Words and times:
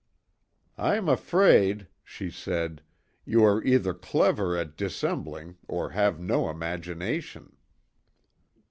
"I'm 0.79 1.07
afraid," 1.07 1.87
she 2.03 2.31
said 2.31 2.81
"you 3.23 3.43
are 3.45 3.63
either 3.63 3.93
clever 3.93 4.57
at 4.57 4.75
dissembling 4.75 5.57
or 5.67 5.91
have 5.91 6.19
no 6.19 6.49
imagination." 6.49 7.55